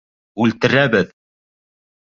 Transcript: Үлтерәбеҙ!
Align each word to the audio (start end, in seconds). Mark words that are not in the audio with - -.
Үлтерәбеҙ! 0.45 1.13